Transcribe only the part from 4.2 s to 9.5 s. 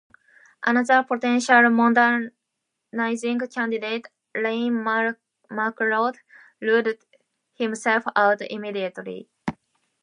Iain Macleod, ruled himself out immediately.